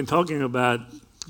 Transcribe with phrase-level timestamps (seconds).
[0.00, 0.80] been talking about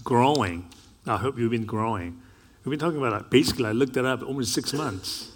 [0.05, 0.65] growing.
[1.05, 2.23] I hope you've been growing.
[2.65, 3.29] We've been talking about it.
[3.29, 5.33] Basically, I looked it up almost six months.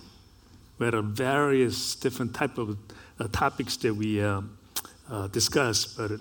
[0.79, 2.79] We had a various different type of
[3.19, 4.43] uh, topics that we uh,
[5.11, 6.13] uh, discussed, but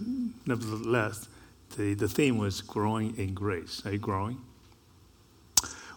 [0.47, 1.28] nevertheless,
[1.78, 3.84] the, the theme was growing in grace.
[3.86, 4.41] Are you growing?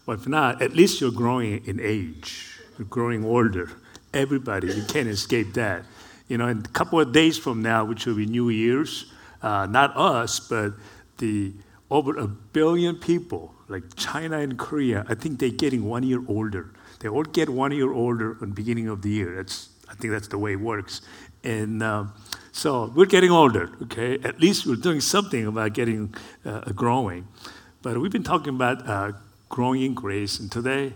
[0.05, 2.61] Well, if not, at least you're growing in age.
[2.77, 3.71] You're growing older.
[4.13, 5.87] Everybody, you can't escape that.
[6.29, 9.11] You know, in a couple of days from now, which will be New Year's,
[9.43, 10.75] uh, not us, but
[11.19, 11.53] the
[11.91, 16.73] over a billion people, like China and Korea, I think they're getting one year older.
[17.01, 19.37] They all get one year older at the beginning of the year.
[19.37, 21.03] That's, I think that's the way it works.
[21.45, 22.13] And um,
[22.51, 24.19] so we're getting older, okay?
[24.25, 27.29] At least we're doing something about getting uh, growing.
[27.83, 29.13] But we've been talking about uh,
[29.49, 30.41] growing in grace.
[30.41, 30.95] And today,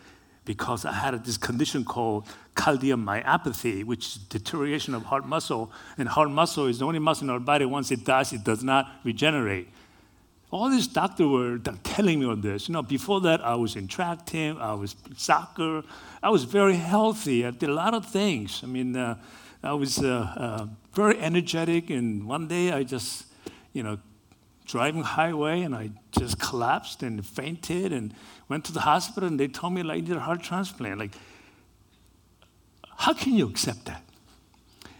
[0.45, 5.72] because I had this condition called cardiomyopathy, which is deterioration of heart muscle.
[5.97, 8.63] And heart muscle is the only muscle in our body, once it dies, it does
[8.63, 9.69] not regenerate.
[10.51, 12.68] All these doctors were telling me all this.
[12.68, 15.84] You know, before that, I was in track team, I was soccer,
[16.22, 17.45] I was very healthy.
[17.45, 18.62] I did a lot of things.
[18.63, 19.18] I mean, uh,
[19.63, 23.25] I was uh, uh, very energetic, and one day I just,
[23.72, 23.97] you know,
[24.66, 28.13] driving highway and I just collapsed and fainted and
[28.50, 31.00] went to the hospital and they told me like I need a heart transplant.
[31.00, 31.12] Like,
[32.97, 34.03] how can you accept that?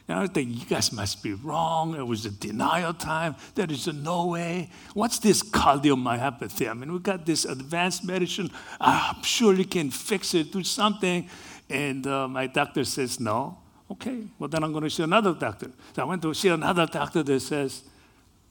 [0.08, 1.96] And I think you guys must be wrong.
[1.96, 3.36] It was a denial time.
[3.56, 4.70] There is a no way.
[4.94, 6.70] What's this cardiomyopathy?
[6.70, 8.52] I mean, we got this advanced medicine.
[8.82, 11.30] I'm sure you can fix it, do something.
[11.70, 13.60] And uh, my doctor says no.
[13.90, 15.72] Okay, well then I'm going to see another doctor.
[15.96, 17.84] So I went to see another doctor that says,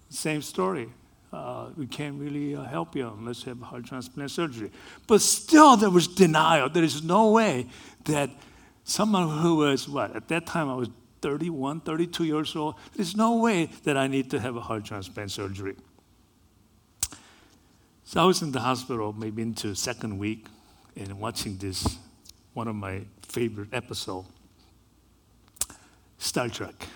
[0.09, 0.89] same story
[1.33, 4.71] uh, we can't really uh, help you unless you have a heart transplant surgery.
[5.07, 6.69] But still, there was denial.
[6.69, 7.69] There is no way
[8.05, 8.31] that
[8.85, 10.89] someone who was, what, at that time I was
[11.23, 15.31] 31, 32 years old, there's no way that I need to have a heart transplant
[15.31, 15.77] surgery.
[18.05, 20.47] So I was in the hospital, maybe into second week,
[20.97, 21.99] and watching this,
[22.53, 24.29] one of my favorite episodes,
[26.19, 26.89] Star Trek.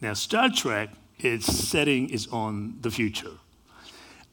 [0.00, 0.90] Now, Star Trek
[1.24, 3.32] its setting is on the future.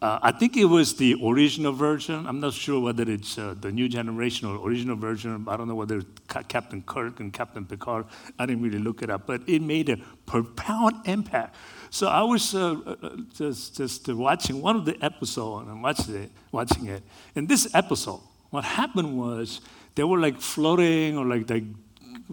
[0.02, 2.26] Uh, I think it was the original version.
[2.26, 5.46] I'm not sure whether it's uh, the new generation or original version.
[5.46, 6.02] I don't know whether
[6.48, 8.06] Captain Kirk and Captain Picard.
[8.38, 11.56] I didn't really look it up, but it made a profound impact.
[11.90, 16.32] So I was uh, uh just, just watching one of the episodes and watching it,
[16.54, 17.04] watching it.
[17.36, 19.60] In this episode, what happened was
[19.96, 21.66] they were like floating or like, like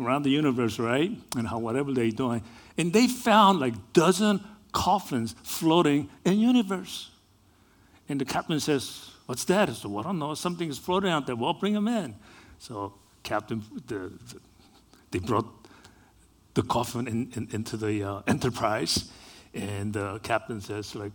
[0.01, 1.11] around the universe, right?
[1.37, 2.43] And how whatever they're doing.
[2.79, 7.11] And they found like dozen coffins floating in universe.
[8.09, 9.69] And the captain says, What's that?
[9.69, 10.35] I said, Well, I don't know.
[10.35, 11.37] Something is floating out there.
[11.37, 12.15] Well, bring them in.
[12.59, 14.41] So captain, the, the,
[15.11, 15.47] they brought
[16.55, 19.11] the coffin in, in, into the uh, Enterprise.
[19.53, 21.13] And the captain says, like,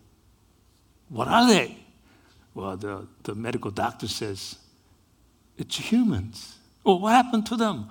[1.09, 1.77] what are they?
[2.53, 4.57] Well, the, the medical doctor says,
[5.57, 6.57] it's humans.
[6.83, 7.89] Well, what happened to them?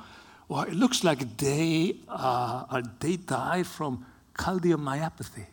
[0.50, 4.05] Well, it looks like they, uh, they died from
[4.35, 5.47] cardiomyopathy.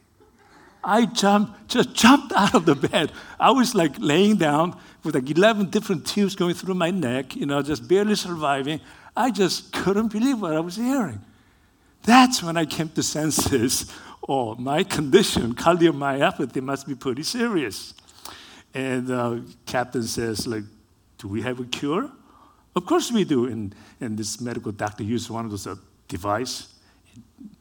[0.83, 3.11] I jumped, just jumped out of the bed.
[3.39, 7.45] I was like laying down with like 11 different tubes going through my neck, you
[7.45, 8.81] know, just barely surviving.
[9.15, 11.21] I just couldn't believe what I was hearing.
[12.01, 13.93] That's when I came to senses,
[14.27, 17.93] oh, my condition, cardiomyopathy, must be pretty serious.
[18.73, 20.63] And uh, captain says, like,
[21.19, 22.09] do we have a cure?
[22.77, 23.45] Of course we do.
[23.45, 25.75] And, and this medical doctor used one of those uh,
[26.07, 26.75] device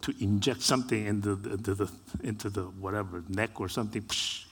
[0.02, 1.90] to inject something into the, into the,
[2.22, 4.02] into the whatever, neck or something.
[4.02, 4.44] Psh,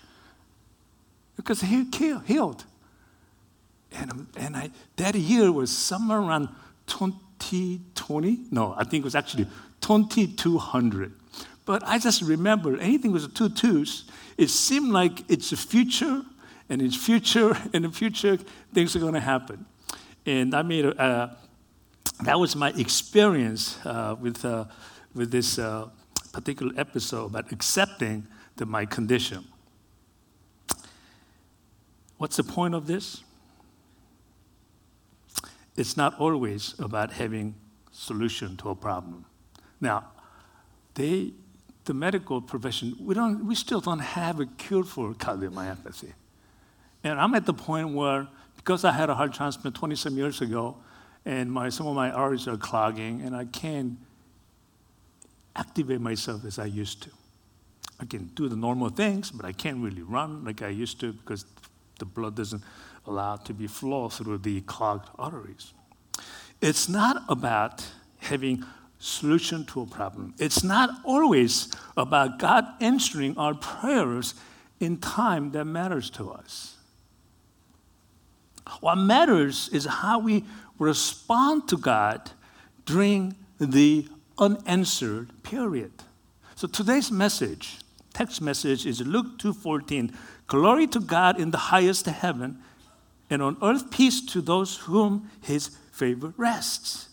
[1.36, 1.84] because he
[2.24, 2.64] healed.
[3.92, 6.48] And, and I, that year was somewhere around
[6.86, 8.46] 2020.
[8.50, 9.46] No, I think it was actually
[9.82, 11.12] 2200.
[11.66, 14.04] But I just remember anything with two twos,
[14.38, 16.22] it seemed like it's a future,
[16.70, 18.38] and it's future, and the future,
[18.72, 19.66] things are going to happen.
[20.26, 21.28] And I made uh,
[22.22, 24.64] that was my experience uh, with, uh,
[25.14, 25.88] with this uh,
[26.32, 28.26] particular episode about accepting
[28.56, 29.44] the, my condition.
[32.18, 33.22] What's the point of this?
[35.76, 37.56] It's not always about having
[37.90, 39.24] solution to a problem.
[39.80, 40.06] Now,
[40.94, 41.32] they,
[41.84, 46.12] the medical profession, we, don't, we still don't have a cure for cardiomyopathy.
[47.02, 48.28] And I'm at the point where,
[48.64, 50.76] because I had a heart transplant 20 some years ago,
[51.26, 53.98] and my, some of my arteries are clogging, and I can't
[55.54, 57.10] activate myself as I used to.
[58.00, 61.12] I can do the normal things, but I can't really run like I used to
[61.12, 61.44] because
[61.98, 62.62] the blood doesn't
[63.06, 65.74] allow to be flow through the clogged arteries.
[66.62, 68.64] It's not about having
[68.98, 70.34] solution to a problem.
[70.38, 74.34] It's not always about God answering our prayers
[74.80, 76.74] in time that matters to us.
[78.80, 80.44] What matters is how we
[80.78, 82.30] respond to God
[82.86, 84.08] during the
[84.38, 85.92] unanswered period.
[86.56, 87.78] So today's message,
[88.12, 90.12] text message is Luke 2:14.
[90.46, 92.58] Glory to God in the highest heaven,
[93.30, 97.08] and on earth peace to those whom his favor rests.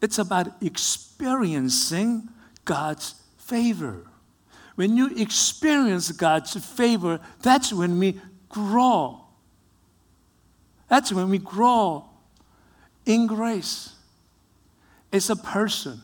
[0.00, 2.28] It's about experiencing
[2.64, 4.06] God's favor.
[4.74, 9.23] When you experience God's favor, that's when we grow.
[10.88, 12.04] That's when we grow
[13.06, 13.94] in grace
[15.12, 16.02] as a person.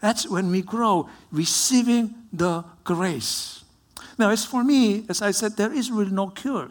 [0.00, 3.64] That's when we grow, receiving the grace.
[4.18, 6.68] Now, as for me, as I said, there is really no cure.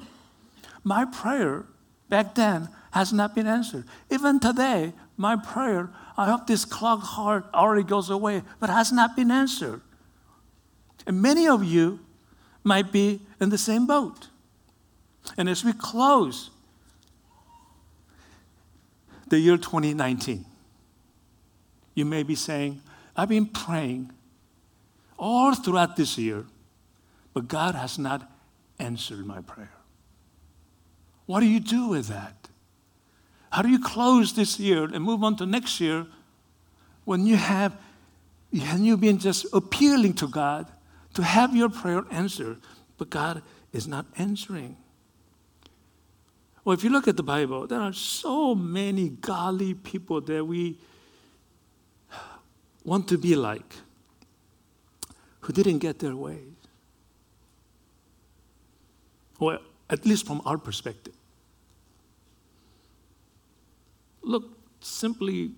[0.83, 1.65] My prayer
[2.09, 3.85] back then has not been answered.
[4.09, 9.15] Even today, my prayer, I hope this clogged heart already goes away, but has not
[9.15, 9.81] been answered.
[11.05, 11.99] And many of you
[12.63, 14.29] might be in the same boat.
[15.37, 16.51] And as we close
[19.35, 20.45] the year 2019,
[21.93, 22.81] you may be saying,
[23.17, 24.11] I've been praying
[25.19, 26.45] all throughout this year,
[27.33, 28.31] but God has not
[28.79, 29.73] answered my prayer.
[31.25, 32.47] What do you do with that?
[33.51, 36.07] How do you close this year and move on to next year
[37.03, 37.75] when you have
[38.53, 40.71] and you've been just appealing to God
[41.15, 42.61] to have your prayer answered,
[42.97, 43.41] but God
[43.73, 44.77] is not answering?
[46.65, 50.79] Well, if you look at the Bible, there are so many godly people that we
[52.83, 53.75] want to be like
[55.41, 56.39] who didn't get their way.
[59.39, 59.59] Or
[59.91, 61.13] at least from our perspective.
[64.23, 64.45] Look,
[64.81, 65.51] simply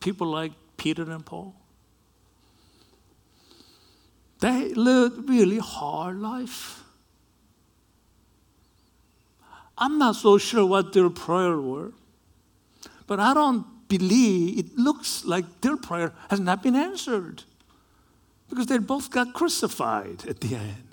[0.00, 1.54] people like Peter and Paul.
[4.40, 6.83] They lived really hard life.
[9.76, 11.92] I'm not so sure what their prayer were,
[13.06, 17.42] but I don't believe it looks like their prayer has not been answered
[18.48, 20.88] because they both got crucified at the end.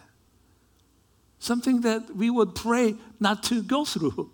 [1.40, 4.32] Something that we would pray not to go through.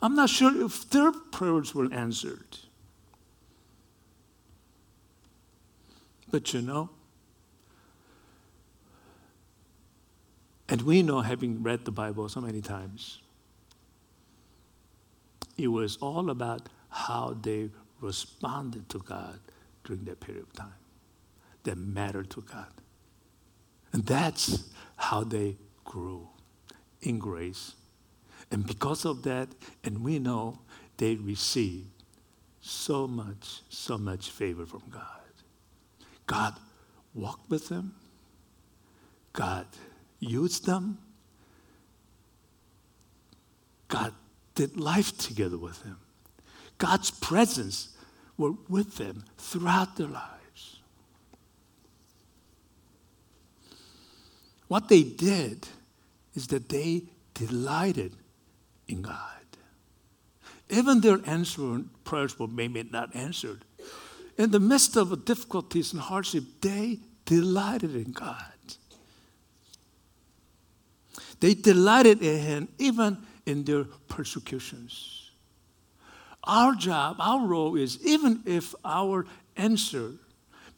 [0.00, 2.58] I'm not sure if their prayers were answered.
[6.30, 6.90] But you know,
[10.72, 13.18] and we know, having read the Bible so many times,
[15.58, 17.68] it was all about how they
[18.00, 19.38] responded to God
[19.84, 20.80] during that period of time
[21.64, 22.72] that mattered to God.
[23.92, 26.30] And that's how they grew
[27.02, 27.74] in grace.
[28.50, 29.48] And because of that,
[29.84, 30.58] and we know
[30.96, 32.02] they received
[32.62, 35.04] so much, so much favor from God.
[36.26, 36.54] God
[37.12, 37.94] walked with them,
[39.34, 39.66] God
[40.22, 40.98] used them,
[43.88, 44.14] God
[44.54, 45.98] did life together with them.
[46.78, 47.96] God's presence
[48.36, 50.80] were with them throughout their lives.
[54.68, 55.68] What they did
[56.34, 57.02] is that they
[57.34, 58.16] delighted
[58.88, 59.18] in God.
[60.70, 63.64] Even their answered prayers were maybe not answered.
[64.38, 68.51] In the midst of difficulties and hardship, they delighted in God.
[71.42, 75.32] They delighted in Him even in their persecutions.
[76.44, 80.12] Our job, our role is even if our answer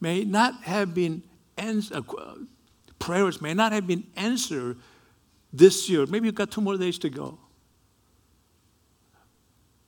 [0.00, 1.22] may not have been
[1.58, 2.36] answered, uh,
[2.98, 4.78] prayers may not have been answered
[5.52, 7.38] this year, maybe you've got two more days to go.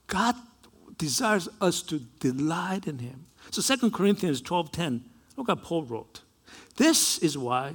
[0.05, 0.35] God
[0.99, 3.25] desires us to delight in him.
[3.49, 5.01] So 2 Corinthians 12:10,
[5.35, 6.21] look what Paul wrote.
[6.75, 7.73] This is why,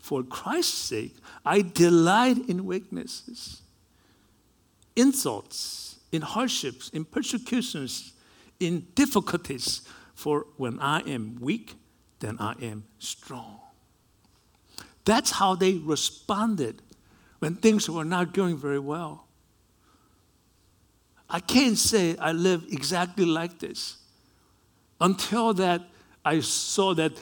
[0.00, 3.62] for Christ's sake, I delight in weaknesses,
[4.96, 8.12] insults, in hardships, in persecutions,
[8.60, 9.82] in difficulties.
[10.14, 11.76] For when I am weak,
[12.18, 13.60] then I am strong.
[15.04, 16.82] That's how they responded
[17.38, 19.26] when things were not going very well.
[21.30, 23.98] I can't say I live exactly like this
[25.00, 25.82] until that
[26.24, 27.12] I saw that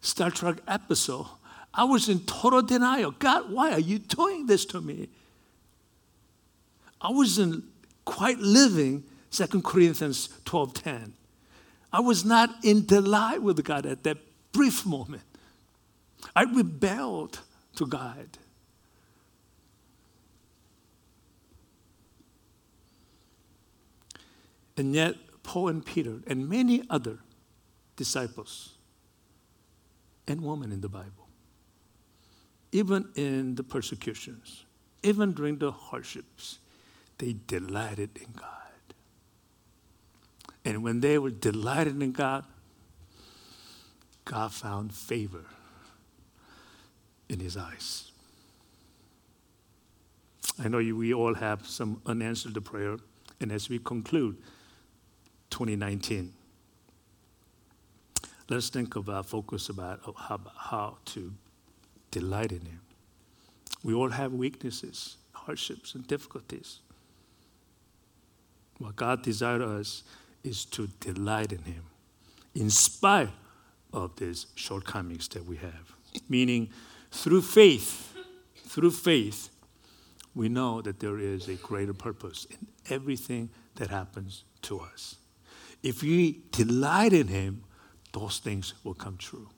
[0.00, 1.26] Star Trek episode.
[1.72, 3.12] I was in total denial.
[3.12, 5.08] God, why are you doing this to me?
[7.00, 7.64] I wasn't
[8.04, 11.12] quite living 2 Corinthians 12:10.
[11.92, 14.18] I was not in delight with God at that
[14.52, 15.22] brief moment.
[16.34, 17.40] I rebelled
[17.76, 18.38] to God.
[24.76, 27.18] And yet, Paul and Peter and many other
[27.96, 28.74] disciples
[30.26, 31.27] and women in the Bible,
[32.72, 34.64] even in the persecutions,
[35.02, 36.58] even during the hardships,
[37.18, 38.44] they delighted in God.
[40.64, 42.44] And when they were delighted in God,
[44.24, 45.44] God found favor
[47.28, 48.10] in his eyes.
[50.62, 52.96] I know you, we all have some unanswered prayer,
[53.40, 54.36] and as we conclude
[55.50, 56.32] 2019,
[58.50, 61.32] let's think about focus about how, how to
[62.10, 62.80] delight in him.
[63.82, 66.80] We all have weaknesses, hardships, and difficulties.
[68.78, 70.02] What God desires us
[70.44, 71.84] is to delight in him
[72.54, 73.30] in spite
[73.92, 75.92] of these shortcomings that we have.
[76.28, 76.70] Meaning,
[77.10, 78.14] through faith,
[78.66, 79.50] through faith,
[80.34, 85.16] we know that there is a greater purpose in everything that happens to us.
[85.82, 87.64] If we delight in Him,
[88.12, 89.48] those things will come true.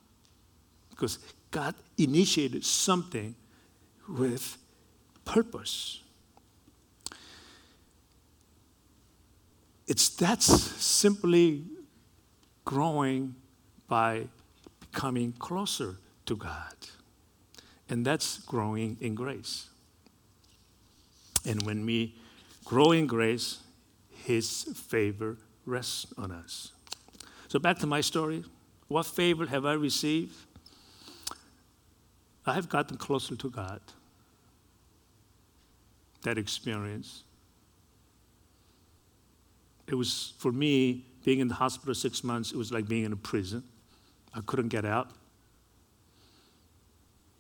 [0.91, 1.19] Because
[1.51, 3.35] God initiated something
[4.09, 4.57] with
[5.25, 6.03] purpose.
[9.87, 11.65] It's that's simply
[12.65, 13.35] growing
[13.89, 14.29] by
[14.79, 16.75] becoming closer to God.
[17.89, 19.69] And that's growing in grace.
[21.45, 22.15] And when we
[22.65, 23.59] grow in grace,
[24.25, 26.71] His favor rests on us.
[27.49, 28.45] So, back to my story.
[28.87, 30.37] What favor have I received?
[32.47, 33.81] I have gotten closer to God.
[36.23, 37.25] That experience.
[39.87, 43.13] It was, for me, being in the hospital six months, it was like being in
[43.13, 43.63] a prison.
[44.35, 45.11] I couldn't get out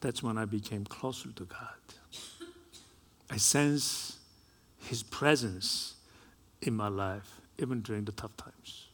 [0.00, 1.58] that's when I became closer to God.
[3.30, 4.18] I sense
[4.78, 5.94] His presence
[6.62, 8.86] in my life, even during the tough times.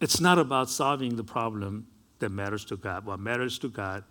[0.00, 1.86] It's not about solving the problem
[2.20, 3.04] that matters to God.
[3.04, 4.04] What matters to God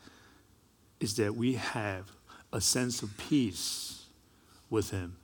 [1.00, 2.12] is that we have
[2.52, 4.06] a sense of peace
[4.70, 5.16] with Him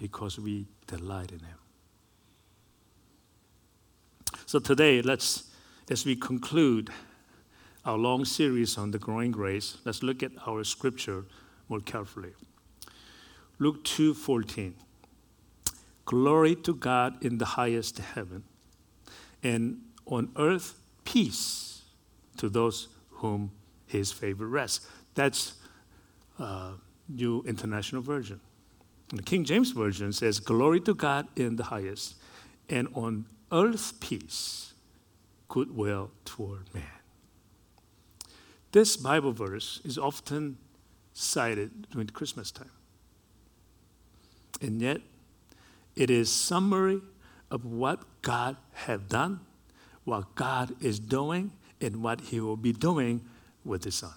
[0.00, 1.58] because we delight in Him.
[4.46, 5.50] So today, let's
[5.90, 6.90] as we conclude
[7.84, 11.24] our long series on the growing grace, let's look at our scripture
[11.68, 12.32] more carefully.
[13.58, 14.74] Luke 2:14.
[16.04, 18.44] Glory to God in the highest heaven,
[19.42, 21.82] and on earth peace
[22.36, 23.52] to those whom
[23.86, 24.86] his favor rests.
[25.14, 25.54] That's
[26.38, 26.72] uh,
[27.08, 28.40] New International Version.
[29.10, 32.16] And the King James Version says, Glory to God in the highest,
[32.68, 34.72] and on earth peace
[35.48, 36.84] goodwill toward man.
[38.72, 40.56] This Bible verse is often
[41.12, 42.70] cited during Christmas time.
[44.62, 45.02] And yet,
[45.94, 47.02] it is summary
[47.50, 49.40] of what God have done,
[50.04, 53.22] what God is doing, and what he will be doing
[53.64, 54.14] with his son.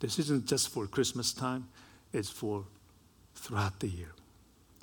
[0.00, 1.68] This isn't just for Christmas time,
[2.12, 2.64] it's for
[3.34, 4.12] throughout the year.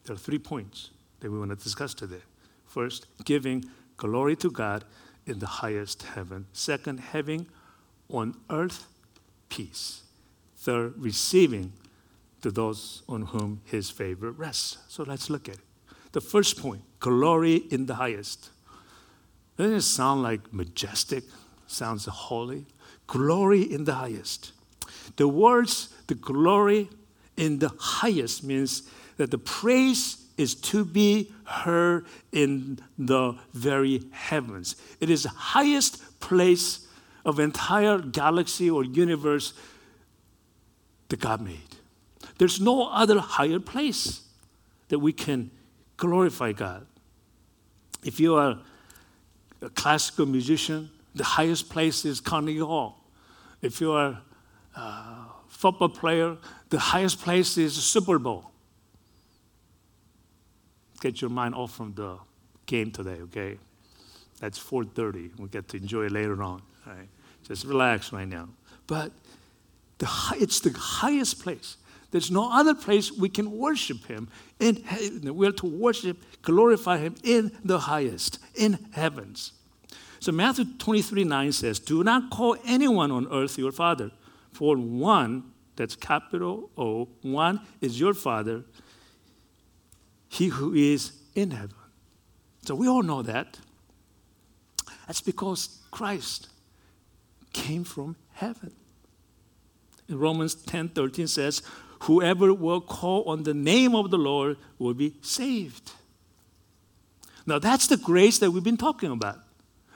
[0.06, 2.24] There are three points that we want to discuss today.
[2.66, 3.66] First, giving
[4.02, 4.84] Glory to God
[5.28, 6.48] in the highest heaven.
[6.54, 7.46] Second, having
[8.10, 8.88] on earth
[9.48, 10.02] peace.
[10.58, 11.74] Third, receiving
[12.42, 14.80] to those on whom his favor rests.
[14.88, 15.62] So let's look at it.
[16.14, 18.50] The first point glory in the highest.
[19.62, 21.24] Doesn't it sound like majestic?
[21.68, 22.66] Sounds holy.
[23.06, 24.54] Glory in the highest.
[25.18, 26.90] The words, the glory
[27.38, 34.78] in the highest, means that the praise is to be heard in the very heavens.
[35.00, 36.88] It is the highest place
[37.24, 39.54] of entire galaxy or universe
[41.10, 41.76] that God made.
[42.40, 44.24] There's no other higher place
[44.88, 45.52] that we can
[45.98, 46.88] glorify God.
[48.04, 48.58] If you are
[49.62, 53.04] a classical musician, the highest place is Carnegie Hall.
[53.62, 54.20] If you are
[54.76, 56.38] a football player,
[56.70, 58.52] the highest place is Super Bowl.
[61.00, 62.18] Get your mind off from the
[62.66, 63.58] game today, okay?
[64.40, 65.32] That's 4:30.
[65.38, 66.62] We'll get to enjoy it later on.
[67.48, 68.50] Just relax right now.
[68.88, 69.12] But
[69.98, 70.08] the,
[70.40, 71.78] it's the highest place.
[72.12, 74.28] There's no other place we can worship Him.
[74.60, 74.84] In,
[75.24, 79.54] we're to worship, glorify Him in the highest, in heavens.
[80.20, 84.12] So Matthew 23 9 says, Do not call anyone on earth your father,
[84.52, 88.64] for one, that's capital O, one is your father,
[90.28, 91.76] he who is in heaven.
[92.64, 93.58] So we all know that.
[95.08, 96.50] That's because Christ
[97.52, 98.72] came from heaven.
[100.08, 101.62] In Romans 10 13 says,
[102.02, 105.92] Whoever will call on the name of the Lord will be saved.
[107.46, 109.40] Now, that's the grace that we've been talking about.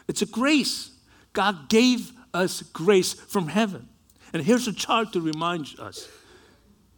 [0.08, 0.92] It's a grace.
[1.34, 3.90] God gave us grace from heaven.
[4.34, 6.08] And here's a chart to remind us.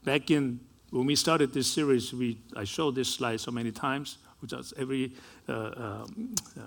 [0.04, 0.60] Back in
[0.90, 4.74] when we started this series, we, I showed this slide so many times, which is
[4.78, 5.14] every
[5.48, 6.64] uh, um, uh,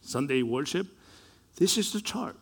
[0.00, 0.86] Sunday worship.
[1.56, 2.36] This is the chart.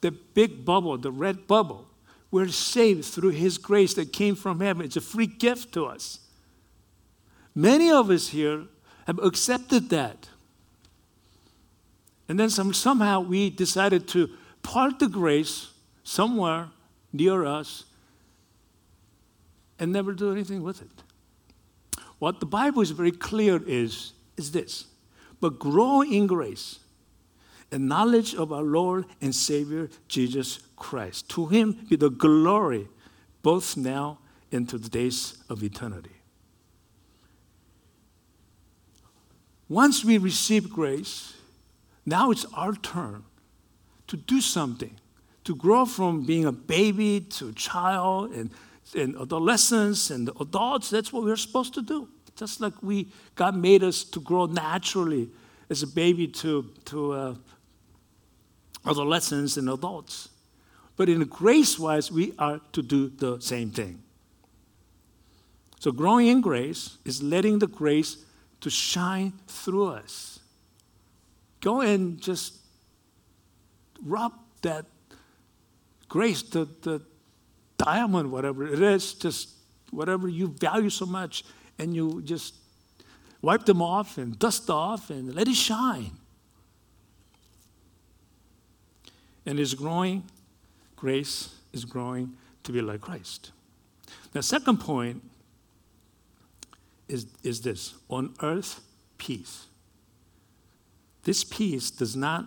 [0.00, 1.86] The big bubble, the red bubble,
[2.30, 4.84] we're saved through His grace that came from heaven.
[4.84, 6.20] It's a free gift to us.
[7.54, 8.64] Many of us here
[9.06, 10.28] have accepted that.
[12.28, 14.28] And then some, somehow we decided to
[14.62, 15.72] part the grace
[16.04, 16.68] somewhere
[17.12, 17.84] near us
[19.78, 20.90] and never do anything with it.
[22.18, 24.86] What the Bible is very clear is, is this.
[25.40, 26.80] But grow in grace
[27.70, 31.28] and knowledge of our Lord and Savior Jesus Christ.
[31.30, 32.88] To him be the glory
[33.42, 34.18] both now
[34.50, 36.10] and to the days of eternity.
[39.68, 41.34] Once we receive grace,
[42.06, 43.24] now it's our turn
[44.06, 44.96] to do something,
[45.44, 48.50] to grow from being a baby to a child and,
[48.96, 50.88] and adolescence and adults.
[50.88, 52.08] That's what we're supposed to do.
[52.34, 55.28] Just like we, God made us to grow naturally
[55.68, 57.34] as a baby to, to uh,
[58.88, 60.28] adolescents and adults.
[60.96, 64.02] But in grace wise, we are to do the same thing.
[65.80, 68.24] So growing in grace is letting the grace
[68.60, 70.40] to shine through us.
[71.60, 72.56] Go and just
[74.04, 74.86] rub that
[76.08, 77.00] grace, the, the
[77.76, 79.50] diamond, whatever it is, just
[79.90, 81.44] whatever you value so much,
[81.78, 82.54] and you just
[83.40, 86.17] wipe them off and dust off and let it shine.
[89.48, 90.22] And is growing,
[90.94, 92.34] grace is growing
[92.64, 93.50] to be like Christ.
[94.32, 95.22] The second point
[97.08, 98.82] is, is this on earth,
[99.16, 99.64] peace.
[101.24, 102.44] This peace does not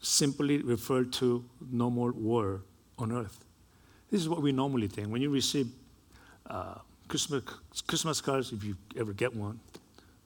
[0.00, 2.62] simply refer to no more war
[2.98, 3.44] on earth.
[4.10, 5.08] This is what we normally think.
[5.08, 5.66] When you receive
[6.46, 6.76] uh,
[7.08, 7.42] Christmas,
[7.86, 9.60] Christmas cards, if you ever get one,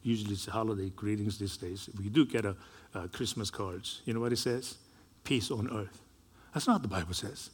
[0.04, 1.90] usually it's holiday greetings these days.
[1.92, 2.54] If you do get a,
[2.94, 4.76] a Christmas cards, you know what it says?
[5.24, 6.00] Peace on earth.
[6.52, 7.50] That's not what the Bible says.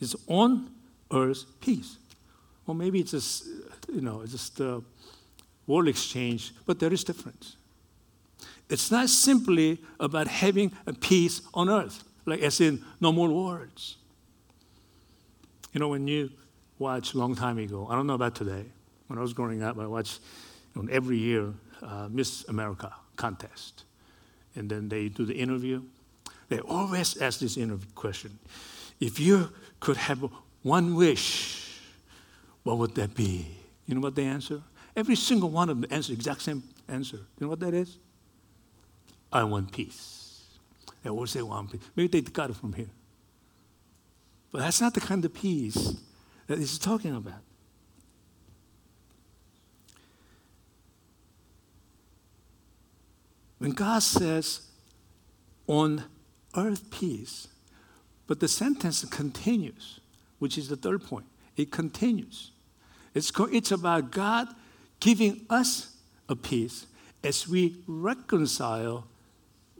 [0.00, 0.70] It's on
[1.12, 1.96] earth peace.
[2.66, 3.46] Well, maybe it's just,
[3.92, 4.82] you know, it's just a
[5.66, 7.56] world exchange, but there is difference.
[8.68, 13.96] It's not simply about having a peace on earth, like as in no more wars.
[15.72, 16.30] You know, when you
[16.78, 18.64] watch long time ago, I don't know about today,
[19.06, 20.20] when I was growing up, I watched
[20.74, 23.84] you know, every year uh, Miss America contest.
[24.56, 25.82] And then they do the interview,
[26.48, 28.38] they always ask this interview question
[29.00, 30.24] If you could have
[30.62, 31.80] one wish,
[32.62, 33.46] what would that be?
[33.86, 34.62] You know what they answer?
[34.96, 37.16] Every single one of them answer the exact same answer.
[37.16, 37.98] You know what that is?
[39.32, 40.44] I want peace.
[41.02, 41.80] They always say one peace.
[41.96, 42.90] Maybe they got it from here.
[44.52, 45.96] But that's not the kind of peace
[46.46, 47.40] that he's talking about.
[53.58, 54.60] When God says,
[55.66, 56.04] on
[56.56, 57.48] earth peace.
[58.26, 60.00] But the sentence continues,
[60.38, 61.26] which is the third point.
[61.56, 62.50] It continues.
[63.14, 64.48] It's, it's about God
[65.00, 65.96] giving us
[66.28, 66.86] a peace
[67.22, 69.06] as we reconcile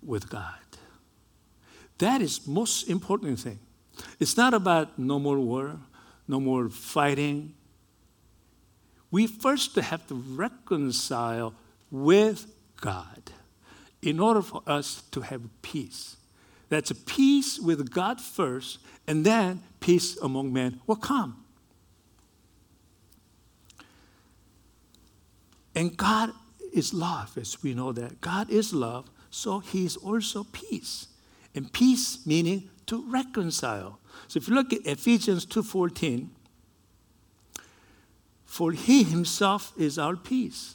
[0.02, 0.58] with God.
[1.98, 3.58] That is most important thing.
[4.18, 5.78] It's not about no more war,
[6.26, 7.54] no more fighting.
[9.10, 11.54] We first have to reconcile
[11.90, 12.46] with
[12.80, 13.30] God
[14.02, 16.16] in order for us to have peace.
[16.74, 21.44] That's a peace with God first, and then peace among men will come.
[25.72, 26.32] And God
[26.72, 28.20] is love, as we know that.
[28.20, 31.06] God is love, so He is also peace.
[31.54, 34.00] And peace meaning to reconcile.
[34.26, 36.30] So if you look at Ephesians 2:14,
[38.44, 40.74] for he himself is our peace,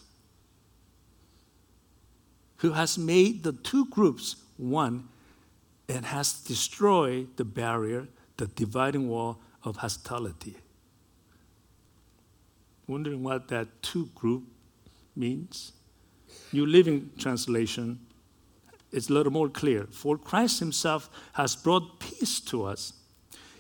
[2.60, 5.10] who has made the two groups one
[5.89, 10.56] and has destroyed the barrier, the dividing wall of hostility.
[12.88, 14.43] Wondering what that two group
[15.15, 15.73] means?
[16.54, 17.99] New Living Translation
[18.91, 19.88] is a little more clear.
[19.91, 22.93] For Christ himself has brought peace to us.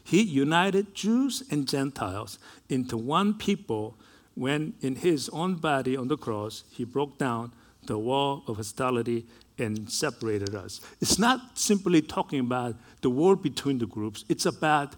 [0.03, 2.39] He united Jews and Gentiles
[2.69, 3.97] into one people
[4.35, 7.53] when, in his own body on the cross, he broke down
[7.85, 9.25] the wall of hostility
[9.59, 10.81] and separated us.
[11.01, 14.95] It's not simply talking about the war between the groups, it's about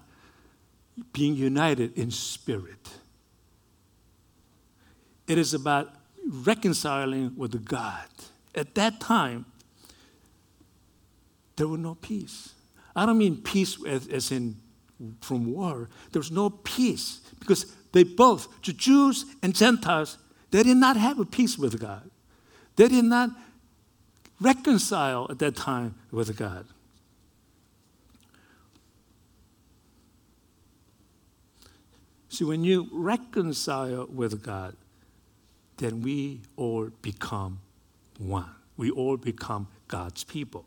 [1.14, 2.90] being united in spirit.
[5.28, 5.94] It is about
[6.28, 8.08] reconciling with God.
[8.54, 9.46] At that time,
[11.56, 12.54] there was no peace.
[12.96, 14.58] I don't mean peace as, as in
[15.22, 15.90] from war.
[16.12, 20.18] There was no peace because they both, the Jews and Gentiles,
[20.52, 22.10] they did not have a peace with God.
[22.76, 23.30] They did not
[24.42, 26.66] reconcile at that time with God.
[32.30, 34.76] See, when you reconcile with God,
[35.78, 37.60] then we all become
[38.18, 38.50] one.
[38.78, 40.66] We all become God's people.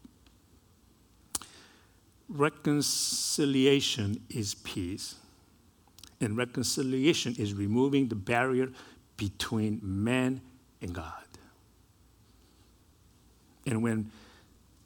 [2.29, 5.17] Reconciliation is peace,
[6.21, 8.69] and reconciliation is removing the barrier
[9.17, 10.41] between man
[10.81, 11.24] and God.
[13.67, 14.11] And when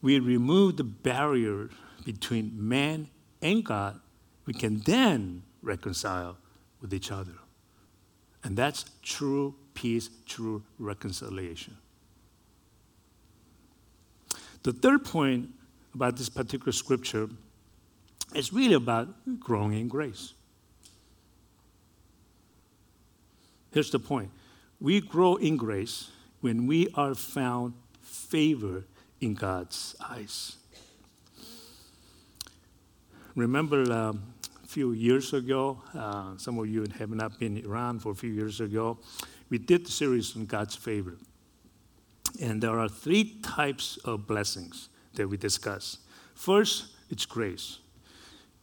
[0.02, 1.70] we remove the barrier
[2.04, 3.08] between man
[3.42, 4.00] and God,
[4.46, 6.36] we can then reconcile
[6.80, 7.34] with each other.
[8.44, 11.76] And that's true peace, true reconciliation.
[14.62, 15.50] The third point
[15.94, 17.28] about this particular scripture
[18.34, 20.34] is really about growing in grace.
[23.72, 24.30] Here's the point
[24.80, 26.10] we grow in grace
[26.40, 27.74] when we are found
[28.08, 28.84] favor
[29.20, 30.56] in God's eyes.
[33.34, 34.22] Remember um,
[34.64, 38.30] a few years ago, uh, some of you have not been around for a few
[38.30, 38.98] years ago,
[39.50, 41.16] we did the series on God's favor.
[42.40, 45.98] And there are three types of blessings that we discuss.
[46.34, 47.78] First, it's grace.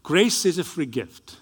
[0.03, 1.37] Grace is a free gift.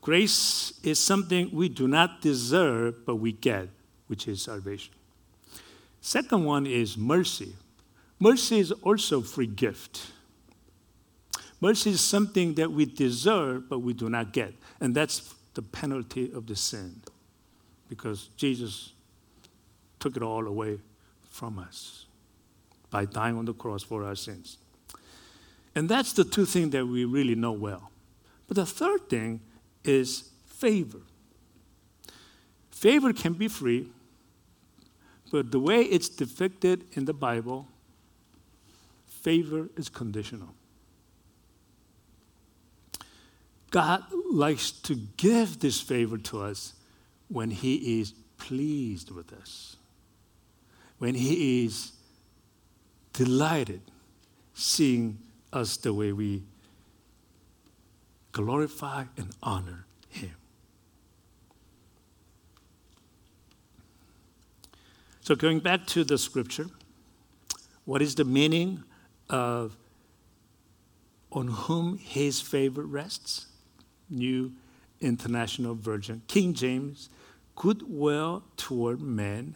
[0.00, 3.68] Grace is something we do not deserve, but we get,
[4.08, 4.92] which is salvation.
[6.02, 7.54] Second one is mercy.
[8.18, 10.10] Mercy is also a free gift.
[11.60, 14.52] Mercy is something that we deserve, but we do not get.
[14.80, 17.02] And that's the penalty of the sin.
[17.88, 18.92] Because Jesus
[20.00, 20.80] took it all away
[21.30, 22.06] from us
[22.90, 24.58] by dying on the cross for our sins.
[25.76, 27.92] And that's the two things that we really know well.
[28.48, 29.40] But the third thing
[29.84, 31.00] is favor.
[32.72, 33.88] Favor can be free,
[35.32, 37.66] but the way it's depicted in the Bible,
[39.06, 40.50] favor is conditional.
[43.70, 46.74] God likes to give this favor to us
[47.28, 49.76] when He is pleased with us,
[50.98, 51.92] when He is
[53.14, 53.80] delighted
[54.52, 55.18] seeing
[55.50, 56.42] us the way we
[58.32, 60.34] glorify and honor Him.
[65.24, 66.66] So, going back to the scripture,
[67.84, 68.82] what is the meaning
[69.30, 69.76] of
[71.30, 73.46] on whom his favor rests?
[74.10, 74.52] New
[75.00, 76.22] International Version.
[76.26, 77.08] King James,
[77.54, 79.54] goodwill toward men.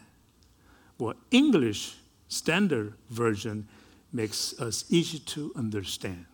[0.99, 1.97] Well, English
[2.29, 3.67] Standard Version
[4.13, 6.27] makes us easy to understand.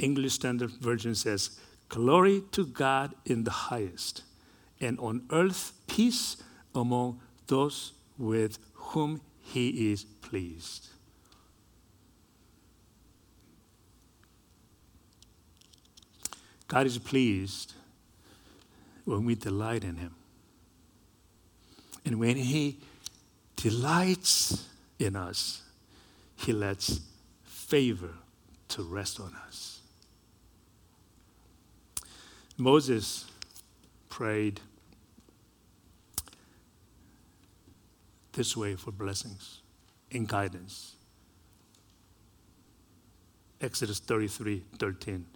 [0.00, 4.24] English Standard Version says, Glory to God in the highest,
[4.80, 6.36] and on earth peace
[6.74, 10.88] among those with whom he is pleased.
[16.68, 17.72] God is pleased
[19.04, 20.14] when we delight in him.
[22.04, 22.78] And when he
[23.56, 25.62] delights in us,
[26.36, 27.00] he lets
[27.42, 28.14] favor
[28.68, 29.80] to rest on us.
[32.56, 33.26] Moses
[34.08, 34.60] prayed
[38.32, 39.60] this way for blessings
[40.12, 40.96] and guidance.
[43.60, 45.26] Exodus 33 13.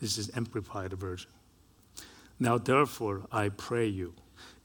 [0.00, 1.30] This is amplified version.
[2.38, 4.14] Now, therefore, I pray you,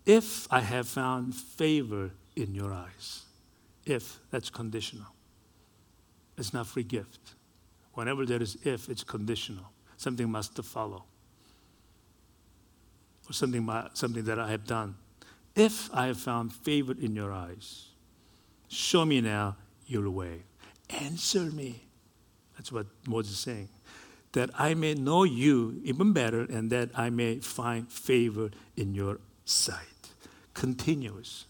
[0.06, 3.24] if I have found favor in your eyes,
[3.86, 5.08] if, that's conditional.
[6.38, 7.36] It's not free gift.
[7.94, 9.72] Whenever there is if, it's conditional.
[9.98, 11.04] Something must follow.
[13.30, 14.96] Or something, something that I have done.
[15.58, 17.88] If I have found favor in your eyes,
[18.68, 20.44] show me now your way.
[20.88, 21.88] Answer me.
[22.56, 23.70] That's what Moses is saying.
[24.34, 29.20] That I may know you even better and that I may find favor in your
[29.46, 30.12] sight.
[30.54, 31.46] Continuous.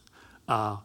[0.47, 0.77] Uh,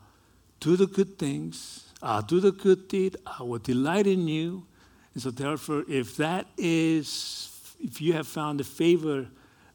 [0.59, 4.67] do the good things, uh, do the good deed, I will delight in you.
[5.15, 9.29] And so, therefore, if that is, if you have found the favor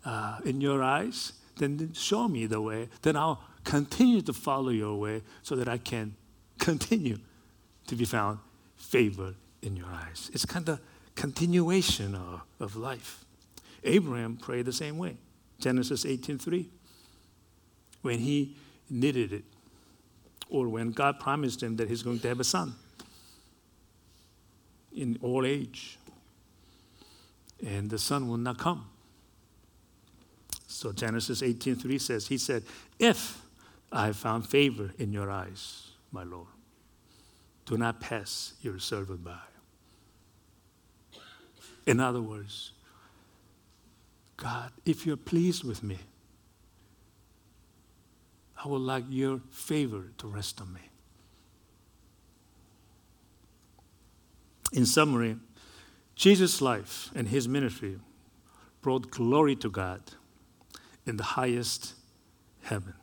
[0.04, 2.89] uh, in your eyes, then show me the way.
[3.02, 6.15] Then I'll continue to follow your way so that I can
[6.60, 7.17] continue
[7.88, 8.39] to be found
[8.76, 10.30] favor in your eyes.
[10.34, 10.80] It's kind of
[11.15, 13.26] continuation of, of life.
[13.84, 15.17] Abraham prayed the same way.
[15.60, 16.67] Genesis 18:3.
[18.02, 18.56] When he
[18.89, 19.43] knitted it,
[20.50, 22.76] or when God promised him that he's going to have a son
[24.96, 25.98] in old age,
[27.65, 28.86] and the son will not come.
[30.78, 32.63] So Genesis 18:3 says, He said,
[33.00, 33.42] If
[33.92, 36.50] I have found favor in your eyes, my Lord,
[37.66, 39.40] do not pass your servant by.
[41.88, 42.74] In other words,
[44.36, 45.98] God, if you're pleased with me,
[48.63, 50.92] I would like your favor to rest on me.
[54.74, 55.38] In summary,
[56.13, 57.98] Jesus' life and his ministry
[58.84, 60.02] brought glory to God
[61.08, 61.93] in the highest
[62.62, 62.93] heaven.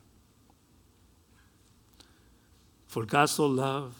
[2.87, 3.97] For God so loved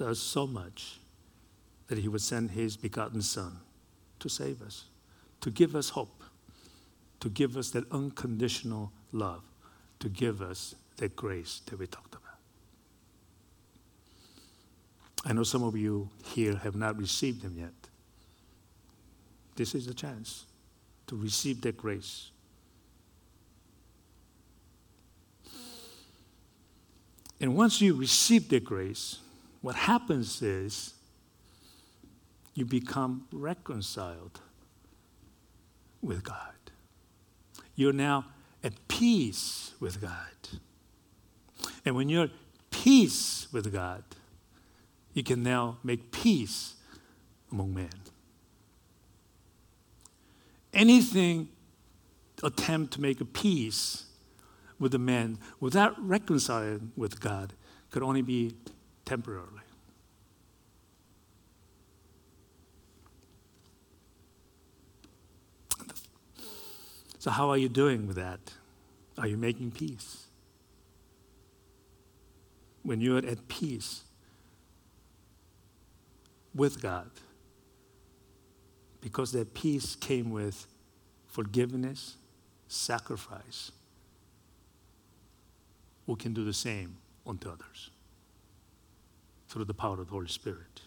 [0.00, 0.98] us so much
[1.86, 3.58] that he would send his begotten Son
[4.18, 4.86] to save us,
[5.42, 6.24] to give us hope,
[7.20, 9.44] to give us that unconditional love,
[10.00, 12.22] to give us that grace that we talked about.
[15.24, 17.70] I know some of you here have not received them yet.
[19.54, 20.46] This is the chance
[21.06, 22.31] to receive that grace.
[27.42, 29.18] And once you receive the grace,
[29.62, 30.94] what happens is
[32.54, 34.40] you become reconciled
[36.00, 36.54] with God.
[37.74, 38.26] You're now
[38.62, 40.60] at peace with God.
[41.84, 42.30] And when you're at
[42.70, 44.04] peace with God,
[45.12, 46.74] you can now make peace
[47.50, 47.90] among men.
[50.72, 51.48] Anything
[52.44, 54.04] attempt to make a peace
[54.82, 57.52] with the man without reconciling with God
[57.90, 58.56] could only be
[59.04, 59.60] temporarily.
[67.20, 68.40] So, how are you doing with that?
[69.16, 70.26] Are you making peace?
[72.82, 74.02] When you're at peace
[76.52, 77.08] with God,
[79.00, 80.66] because that peace came with
[81.28, 82.16] forgiveness,
[82.66, 83.70] sacrifice,
[86.06, 87.90] we can do the same unto others
[89.48, 90.80] through the power of the Holy Spirit.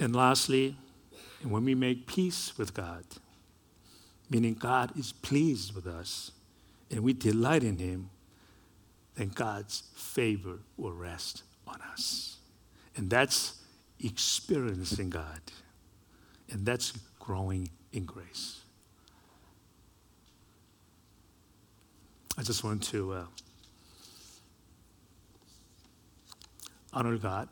[0.00, 0.76] And lastly,
[1.42, 3.04] when we make peace with God,
[4.30, 6.32] meaning God is pleased with us
[6.90, 8.10] and we delight in Him,
[9.14, 12.38] then God's favor will rest on us.
[12.96, 13.62] And that's
[14.00, 15.40] experiencing God,
[16.50, 18.61] and that's growing in grace.
[22.36, 23.12] I just want to.
[23.12, 23.24] Uh,
[26.92, 27.48] honor God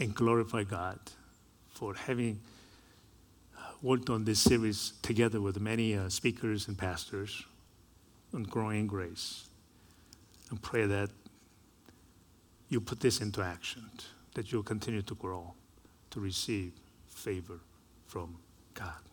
[0.00, 0.98] and glorify God
[1.68, 2.40] for having
[3.56, 7.44] uh, worked on this series together with many uh, speakers and pastors
[8.34, 9.48] on growing grace.
[10.50, 11.10] And pray that
[12.68, 13.88] you put this into action,
[14.34, 15.54] that you'll continue to grow,
[16.10, 16.72] to receive
[17.06, 17.60] favor
[18.06, 18.36] from
[18.74, 19.07] God.